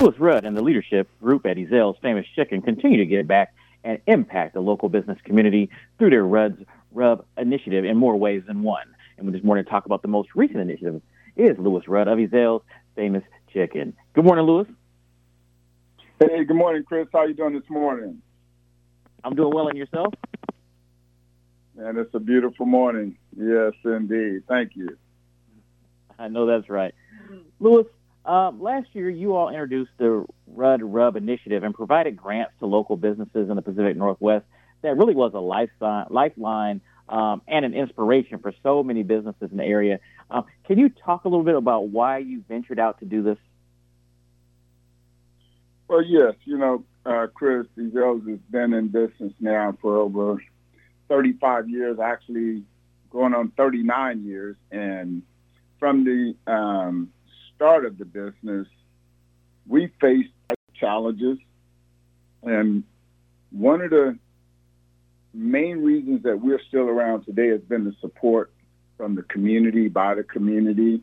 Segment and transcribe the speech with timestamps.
[0.00, 4.00] Lewis Rudd and the leadership group at Ezell's Famous Chicken continue to give back and
[4.06, 8.86] impact the local business community through their Rudd's Rub initiative in more ways than one.
[9.16, 11.00] And we this morning to talk about the most recent initiative
[11.36, 12.62] is Lewis Rudd of Ezell's
[12.96, 13.94] Famous Chicken.
[14.14, 14.66] Good morning, Lewis.
[16.20, 17.06] Hey, good morning, Chris.
[17.12, 18.20] How you doing this morning?
[19.22, 20.14] I'm doing well, and yourself?
[21.76, 23.16] And it's a beautiful morning.
[23.36, 24.42] Yes, indeed.
[24.48, 24.96] Thank you.
[26.18, 26.94] I know that's right.
[27.58, 27.86] Lewis,
[28.24, 32.96] um, last year, you all introduced the Rudd Rub initiative and provided grants to local
[32.96, 34.44] businesses in the Pacific Northwest.
[34.82, 39.64] That really was a lifeline, um, and an inspiration for so many businesses in the
[39.64, 40.00] area.
[40.30, 43.38] Um, can you talk a little bit about why you ventured out to do this?
[45.88, 46.34] Well, yes.
[46.44, 50.42] You know, uh, Chris, Ezell's has been in business now for over
[51.08, 52.64] 35 years, actually
[53.10, 54.56] going on 39 years.
[54.70, 55.22] And
[55.78, 57.10] from the um,
[57.56, 58.66] start of the business,
[59.66, 60.30] we faced
[60.74, 61.38] challenges.
[62.42, 62.84] And
[63.50, 64.18] one of the
[65.32, 68.52] main reasons that we're still around today has been the support
[68.96, 71.00] from the community, by the community.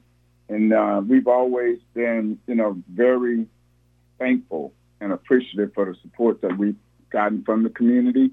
[0.49, 3.47] And uh, we've always been, you know, very
[4.19, 6.75] thankful and appreciative for the support that we've
[7.09, 8.31] gotten from the community.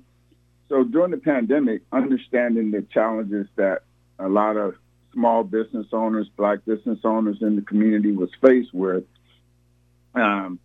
[0.68, 3.82] So during the pandemic, understanding the challenges that
[4.18, 4.74] a lot of
[5.18, 9.02] small business owners, black business owners in the community was faced with,
[10.14, 10.60] um,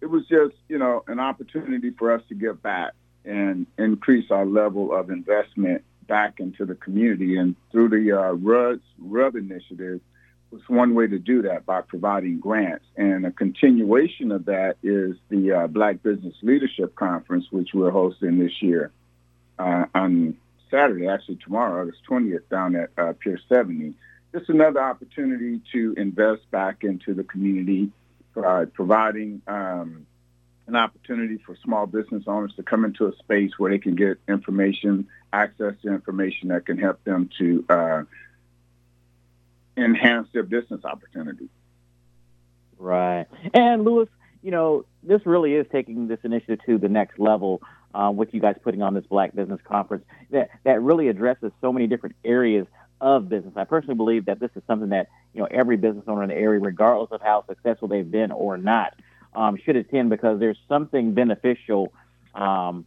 [0.00, 2.92] it was just, you know, an opportunity for us to give back
[3.24, 7.36] and increase our level of investment back into the community.
[7.36, 10.00] And through the uh, Rudd's RUB initiative
[10.52, 12.84] was one way to do that by providing grants.
[12.96, 18.38] And a continuation of that is the uh, Black Business Leadership Conference, which we're hosting
[18.38, 18.92] this year
[19.58, 20.36] uh, on
[20.70, 23.94] Saturday, actually tomorrow, August 20th, down at uh, Pier 70.
[24.32, 27.90] Just another opportunity to invest back into the community,
[28.36, 30.06] uh, providing um,
[30.66, 34.18] an opportunity for small business owners to come into a space where they can get
[34.28, 38.02] information, access to information that can help them to uh,
[39.76, 41.48] enhance their business opportunities.
[42.78, 43.26] Right.
[43.54, 44.08] And Louis,
[44.42, 47.62] you know, this really is taking this initiative to the next level
[47.94, 51.72] uh, with you guys putting on this Black Business Conference that, that really addresses so
[51.72, 52.66] many different areas
[53.00, 53.52] of business.
[53.56, 56.34] I personally believe that this is something that you know every business owner in the
[56.34, 58.94] area, regardless of how successful they've been or not,
[59.34, 61.92] um, should attend because there's something beneficial
[62.34, 62.86] um,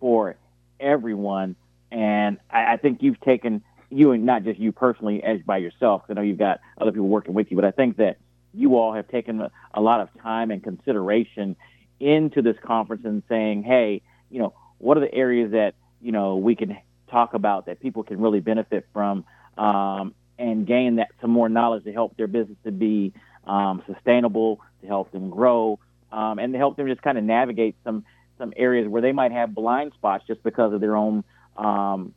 [0.00, 0.36] for
[0.80, 1.56] everyone.
[1.92, 6.02] And I, I think you've taken you and not just you personally as by yourself.
[6.08, 8.18] I know you've got other people working with you, but I think that
[8.52, 11.54] you all have taken a, a lot of time and consideration
[12.00, 16.36] into this conference and saying, hey, you know, what are the areas that, you know,
[16.36, 16.76] we can
[17.10, 19.24] talk about that people can really benefit from
[19.56, 23.12] um, and gain that some more knowledge to help their business to be
[23.46, 25.78] um, sustainable, to help them grow,
[26.12, 28.04] um, and to help them just kind of navigate some
[28.38, 31.24] some areas where they might have blind spots just because of their own
[31.56, 32.12] um,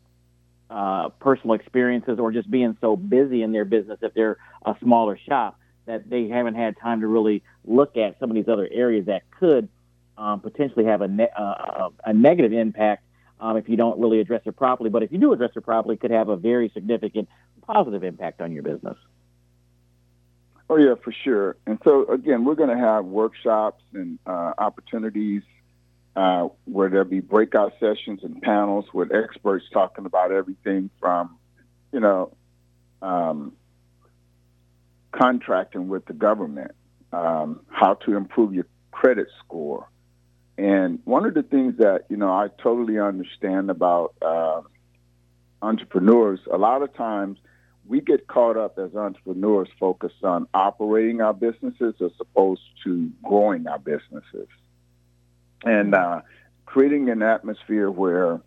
[0.69, 5.17] uh, personal experiences or just being so busy in their business if they're a smaller
[5.17, 9.05] shop that they haven't had time to really look at some of these other areas
[9.05, 9.69] that could
[10.19, 13.05] um, potentially have a, ne- uh, a negative impact
[13.39, 14.89] um, if you don't really address it properly.
[14.89, 17.29] But if you do address it properly, it could have a very significant
[17.65, 18.97] positive impact on your business.
[20.69, 21.55] Oh yeah, for sure.
[21.65, 25.41] And so again, we're going to have workshops and uh, opportunities
[26.15, 31.37] uh, where there'll be breakout sessions and panels with experts talking about everything from,
[31.91, 32.35] you know,
[33.01, 33.53] um,
[35.11, 36.71] contracting with the government,
[37.13, 39.89] um, how to improve your credit score,
[40.59, 44.59] and one of the things that, you know, I totally understand about uh,
[45.61, 47.37] entrepreneurs, a lot of times
[47.87, 53.67] we get caught up as entrepreneurs focused on operating our businesses as opposed to growing
[53.67, 54.49] our businesses.
[55.63, 56.21] And uh,
[56.65, 58.41] creating an atmosphere where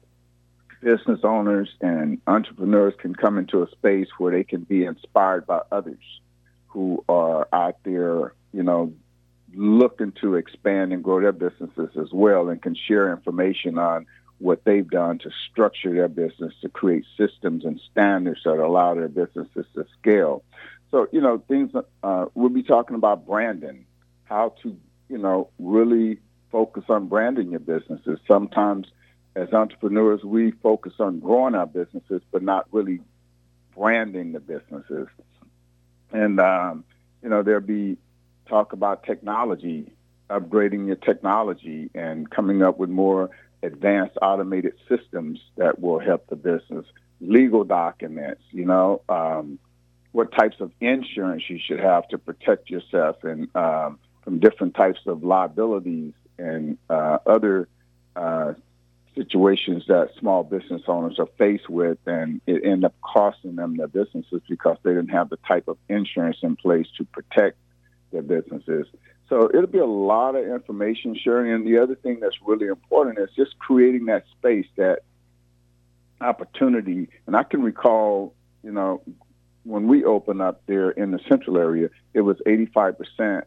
[0.82, 5.62] business owners and entrepreneurs can come into a space where they can be inspired by
[5.72, 6.04] others
[6.66, 8.92] who are out there, you know,
[9.54, 14.06] looking to expand and grow their businesses as well and can share information on
[14.38, 19.08] what they've done to structure their business to create systems and standards that allow their
[19.08, 20.42] businesses to scale.
[20.90, 21.70] So, you know, things
[22.02, 23.86] uh, we'll be talking about branding,
[24.24, 24.76] how to,
[25.08, 26.18] you know, really
[26.50, 28.18] focus on branding your businesses.
[28.26, 28.88] Sometimes
[29.34, 33.00] as entrepreneurs, we focus on growing our businesses, but not really
[33.74, 35.08] branding the businesses.
[36.12, 36.84] And, um,
[37.22, 37.96] you know, there'll be
[38.48, 39.92] talk about technology,
[40.30, 43.30] upgrading your technology and coming up with more
[43.62, 46.86] advanced automated systems that will help the business.
[47.20, 49.58] Legal documents, you know, um,
[50.10, 55.00] what types of insurance you should have to protect yourself and um, from different types
[55.06, 57.68] of liabilities and uh, other
[58.16, 58.52] uh,
[59.14, 63.88] situations that small business owners are faced with, and it end up costing them their
[63.88, 67.56] businesses because they didn't have the type of insurance in place to protect
[68.12, 68.86] their businesses.
[69.28, 71.52] So it'll be a lot of information sharing.
[71.52, 75.00] And the other thing that's really important is just creating that space, that
[76.20, 77.08] opportunity.
[77.26, 79.02] And I can recall, you know,
[79.64, 83.44] when we opened up there in the central area, it was 85%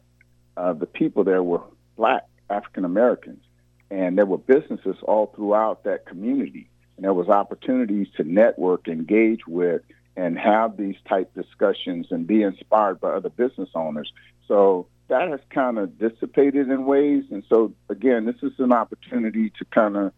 [0.57, 1.61] of the people there were
[1.97, 3.43] black African Americans.
[3.91, 6.69] And there were businesses all throughout that community.
[6.97, 9.81] And there was opportunities to network, engage with,
[10.17, 14.11] and have these type discussions and be inspired by other business owners.
[14.47, 17.25] So that has kind of dissipated in ways.
[17.31, 20.13] And so, again, this is an opportunity to kind of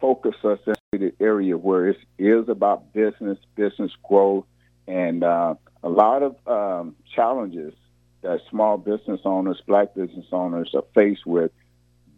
[0.00, 0.60] focus us
[0.92, 4.44] in the area where it is about business, business growth,
[4.86, 7.74] and uh, a lot of um, challenges
[8.22, 11.50] that small business owners, black business owners are faced with.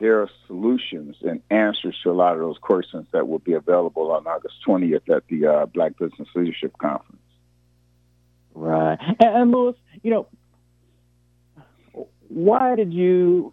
[0.00, 4.10] There are solutions and answers to a lot of those questions that will be available
[4.12, 7.20] on August 20th at the uh, Black Business Leadership Conference.
[8.54, 8.98] Right.
[9.20, 10.26] And, and you know,
[12.28, 13.52] why did you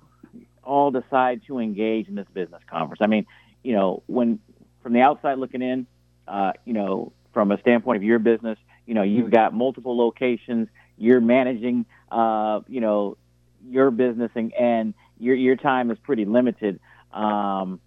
[0.64, 3.02] all decide to engage in this business conference?
[3.02, 3.26] I mean,
[3.64, 4.40] you know, when
[4.84, 5.88] from the outside looking in,
[6.28, 10.70] uh, you know, from a standpoint of your business, you know, you've got multiple locations,
[10.98, 13.18] you're managing, uh, you know,
[13.68, 16.80] your business, and, and your your time is pretty limited
[17.14, 17.80] um,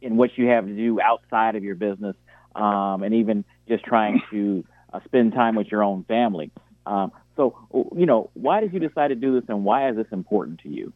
[0.00, 2.16] in what you have to do outside of your business,
[2.54, 6.50] um, and even just trying to uh, spend time with your own family.
[6.86, 10.06] Um, so, you know, why did you decide to do this, and why is this
[10.12, 10.92] important to you?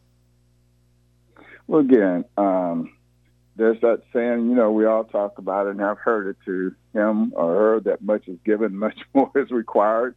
[1.67, 2.93] Well, again, um,
[3.57, 6.75] there's that saying, you know, we all talk about it, and I've heard it to
[6.93, 10.15] him or her that much is given, much more is required.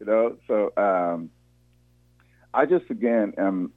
[0.00, 1.30] You know, so um,
[2.54, 3.72] I just again am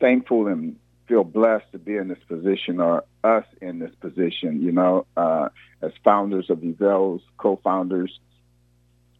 [0.00, 0.76] thankful and
[1.08, 4.62] feel blessed to be in this position or us in this position.
[4.62, 5.48] You know, uh,
[5.82, 8.18] as founders of Ezell's, co-founders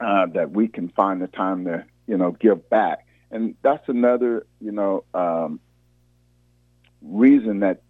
[0.00, 3.06] uh, that we can find the time to, you know, give back.
[3.31, 5.61] And that's another, you know, um,
[7.02, 7.82] reason that,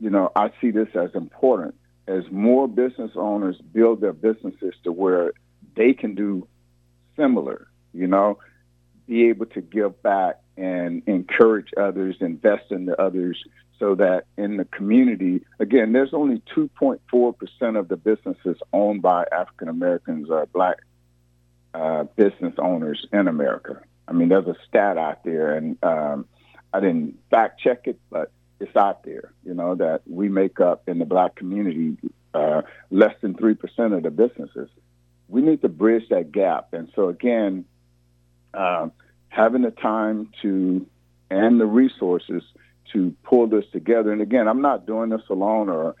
[0.00, 1.74] you know, I see this as important.
[2.06, 5.32] As more business owners build their businesses to where
[5.76, 6.48] they can do
[7.16, 8.38] similar, you know,
[9.06, 13.42] be able to give back and encourage others, invest in the others,
[13.78, 19.68] so that in the community, again, there's only 2.4% of the businesses owned by African
[19.68, 20.76] Americans or Black
[21.72, 23.80] uh, business owners in America.
[24.06, 26.26] I mean, there's a stat out there, and um,
[26.74, 29.32] I didn't fact check it, but it's out there.
[29.44, 31.96] You know that we make up in the black community
[32.34, 34.68] uh, less than three percent of the businesses.
[35.28, 37.64] We need to bridge that gap, and so again,
[38.52, 38.88] uh,
[39.30, 40.86] having the time to
[41.30, 42.42] and the resources
[42.92, 44.12] to pull this together.
[44.12, 45.94] And again, I'm not doing this alone, or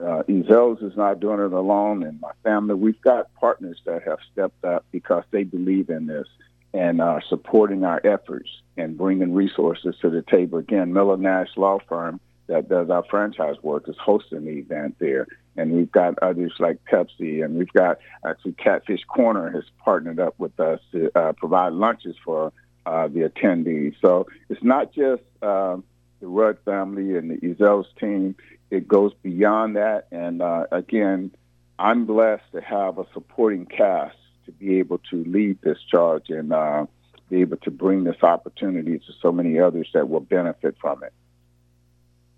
[0.00, 2.74] uh, Ezell's is not doing it alone, and my family.
[2.74, 6.26] We've got partners that have stepped up because they believe in this
[6.74, 10.58] and are supporting our efforts and bringing resources to the table.
[10.58, 15.26] Again, Miller Nash Law Firm that does our franchise work is hosting the event there.
[15.56, 20.34] And we've got others like Pepsi, and we've got actually Catfish Corner has partnered up
[20.38, 22.52] with us to uh, provide lunches for
[22.84, 23.94] uh, the attendees.
[24.00, 25.78] So it's not just uh,
[26.20, 28.36] the Rudd family and the Ezell's team
[28.70, 30.06] it goes beyond that.
[30.10, 31.32] And uh, again,
[31.78, 36.52] I'm blessed to have a supporting cast to be able to lead this charge and
[36.52, 36.86] uh,
[37.28, 41.12] be able to bring this opportunity to so many others that will benefit from it.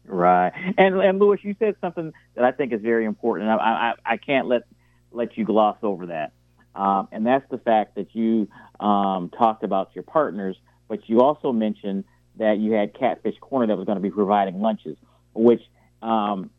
[0.09, 3.51] Right, and and Lewis, you said something that I think is very important.
[3.51, 4.63] I I, I can't let
[5.13, 6.33] let you gloss over that.
[6.75, 8.49] um, and that's the fact that you
[8.81, 10.57] um, talked about your partners,
[10.89, 12.05] but you also mentioned
[12.39, 14.97] that you had Catfish Corner that was going to be providing lunches,
[15.35, 15.63] which
[16.03, 16.51] um,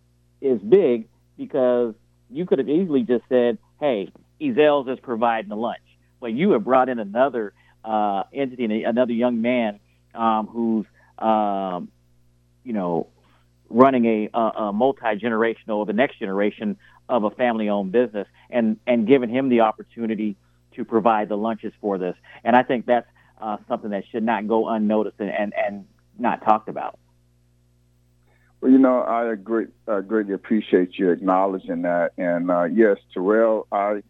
[0.41, 1.96] is big because
[2.29, 5.82] you could have easily just said, "Hey, Ezell's is providing the lunch,"
[6.22, 7.53] but you have brought in another
[7.86, 9.79] uh, entity, another young man
[10.15, 10.86] um, who's,
[11.20, 11.89] um,
[12.63, 13.08] you know,
[13.70, 18.28] running a, a, a multi generational, or the next generation of a family owned business,
[18.50, 20.36] and and giving him the opportunity
[20.76, 22.16] to provide the lunches for this.
[22.44, 23.08] And I think that's
[23.42, 25.86] uh, something that should not go unnoticed and, and, and
[26.18, 27.00] not talked about.
[28.62, 32.12] Well, you know, I agree, I greatly appreciate you acknowledging that.
[32.18, 34.04] And uh, yes, Terrell, I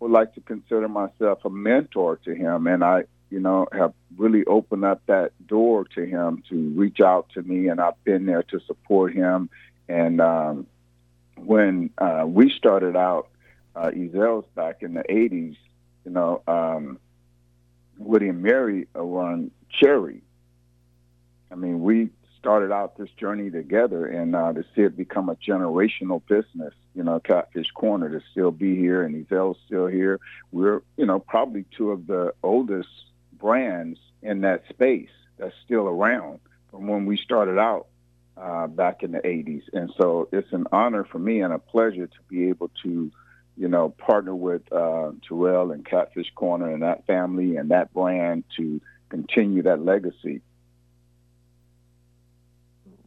[0.00, 4.44] would like to consider myself a mentor to him, and I, you know, have really
[4.44, 8.42] opened up that door to him to reach out to me, and I've been there
[8.44, 9.50] to support him.
[9.88, 10.66] And um,
[11.36, 13.28] when uh, we started out,
[13.74, 15.56] uh, Ezell's back in the '80s,
[16.04, 16.98] you know, um,
[17.98, 20.22] Woody and Mary run Cherry.
[21.50, 25.34] I mean, we started out this journey together, and uh, to see it become a
[25.34, 30.20] generational business, you know, Catfish Corner to still be here, and Ezell's still here.
[30.52, 32.88] We're, you know, probably two of the oldest
[33.38, 36.40] brands in that space that's still around
[36.70, 37.86] from when we started out
[38.36, 39.62] uh, back in the 80s.
[39.72, 43.10] And so it's an honor for me and a pleasure to be able to,
[43.56, 48.44] you know, partner with uh, Terrell and Catfish Corner and that family and that brand
[48.56, 50.42] to continue that legacy.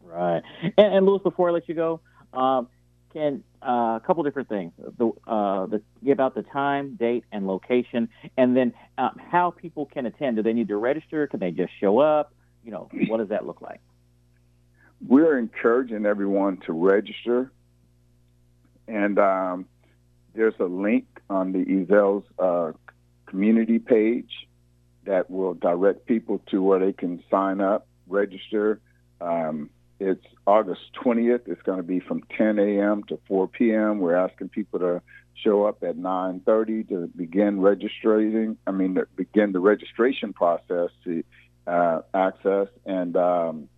[0.04, 0.42] Right.
[0.64, 2.02] And, and Lewis, before I let you go,
[2.34, 2.68] um,
[3.14, 4.72] can uh, a couple different things.
[4.78, 9.86] The, uh, the, give out the time, date, and location, and then uh, how people
[9.86, 10.38] can attend.
[10.38, 11.28] Do they need to register?
[11.28, 12.34] Can they just show up?
[12.64, 13.82] You know, what does that look like?
[15.06, 17.52] We're encouraging everyone to register,
[18.88, 19.66] and um,
[20.34, 22.74] there's a link on the Ezell's uh,
[23.26, 24.48] community page
[25.06, 28.80] that will direct people to where they can sign up, register.
[29.22, 31.42] Um, it's August 20th.
[31.48, 33.04] It's going to be from 10 a.m.
[33.06, 34.00] to 4 p.m.
[34.00, 35.02] We're asking people to
[35.44, 38.58] show up at 9:30 to begin registering.
[38.66, 41.24] I mean, begin the registration process to
[41.68, 43.70] uh, access, and um,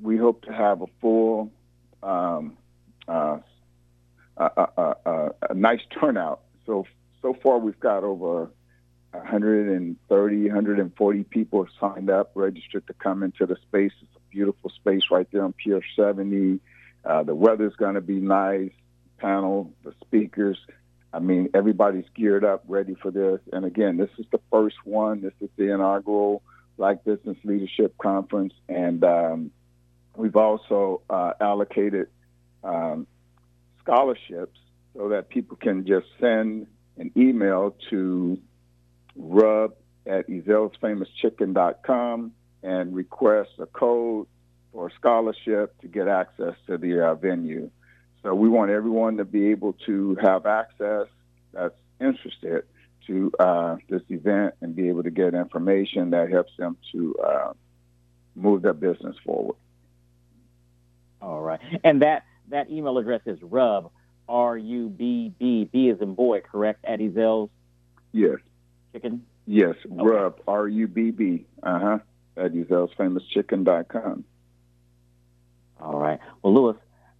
[0.00, 1.52] we hope to have a full,
[2.02, 2.56] um,
[3.06, 3.38] uh,
[4.36, 6.40] a nice turnout.
[6.66, 6.86] So
[7.22, 8.50] so far, we've got over
[9.12, 13.92] 130, 140 people have signed up, registered to come into the space.
[14.02, 16.60] It's a beautiful space right there on Pier 70.
[17.04, 18.72] Uh, the weather's going to be nice.
[19.18, 20.58] Panel, the speakers.
[21.12, 23.40] I mean, everybody's geared up, ready for this.
[23.52, 25.22] And again, this is the first one.
[25.22, 26.42] This is the inaugural
[26.76, 29.50] Black Business Leadership Conference, and um,
[30.16, 32.06] we've also uh, allocated
[32.62, 33.06] um,
[33.80, 34.58] scholarships
[34.96, 38.38] so that people can just send an email to
[39.18, 39.74] rub
[40.06, 42.32] at ezellsfamouschicken.com
[42.62, 44.28] and request a code
[44.72, 47.70] for a scholarship to get access to the uh, venue.
[48.22, 51.06] So we want everyone to be able to have access
[51.52, 52.64] that's interested
[53.06, 57.52] to uh, this event and be able to get information that helps them to uh,
[58.34, 59.56] move their business forward.
[61.20, 63.90] All right, and that that email address is rub
[64.28, 66.84] r u b b b as in boy, correct?
[66.84, 67.50] At Ezell's.
[68.12, 68.38] Yes
[68.92, 69.24] chicken?
[69.46, 70.02] Yes, okay.
[70.02, 71.98] Rub, R U B B, uh huh,
[72.36, 74.24] at EzellsFamousChicken.com.
[75.80, 76.18] All right.
[76.42, 76.76] Well, Lewis,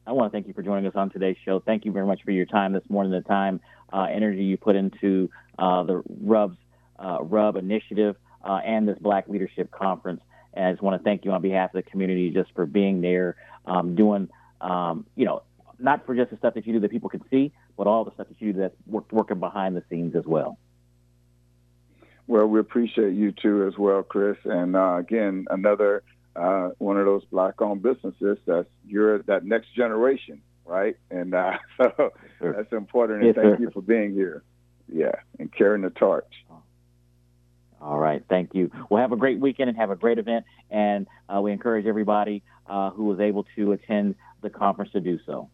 [0.07, 1.61] I want to thank you for joining us on today's show.
[1.61, 3.61] Thank you very much for your time this morning, the time,
[3.93, 6.57] uh, energy you put into uh, the Rubs,
[6.99, 10.21] uh, Rub initiative uh, and this Black Leadership Conference.
[10.55, 13.01] And I just want to thank you on behalf of the community just for being
[13.01, 14.29] there, um, doing,
[14.61, 15.43] um, you know,
[15.79, 18.13] not for just the stuff that you do that people can see, but all the
[18.15, 20.59] stuff that you do that's work, working behind the scenes as well.
[22.29, 24.37] Well, we appreciate you too as well, Chris.
[24.45, 26.03] And uh, again, another
[26.37, 30.97] uh, one of those black-owned businesses that's you're that next generation, right?
[31.11, 32.53] And uh, so sure.
[32.53, 33.23] that's important.
[33.23, 33.63] And yes, thank sir.
[33.63, 34.43] you for being here.
[34.93, 36.33] Yeah, and carrying the torch.
[37.81, 38.71] All right, thank you.
[38.91, 40.45] Well, have a great weekend and have a great event.
[40.71, 45.19] And uh, we encourage everybody uh, who was able to attend the conference to do
[45.27, 45.47] so.